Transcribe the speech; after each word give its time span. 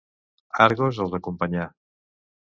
Argos 0.65 1.03
els 1.05 1.13
acompanyà. 1.19 1.69